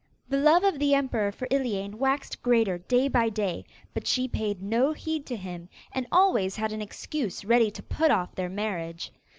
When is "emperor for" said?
0.95-1.47